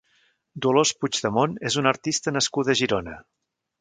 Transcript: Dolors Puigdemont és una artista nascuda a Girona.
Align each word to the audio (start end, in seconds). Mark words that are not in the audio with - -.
Dolors 0.65 0.93
Puigdemont 1.03 1.53
és 1.71 1.77
una 1.83 1.93
artista 1.97 2.35
nascuda 2.39 2.75
a 2.77 2.81
Girona. 2.81 3.19